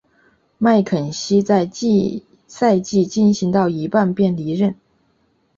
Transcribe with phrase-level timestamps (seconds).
[0.57, 1.69] 麦卡锡在
[2.47, 4.75] 赛季进行到一半便离任。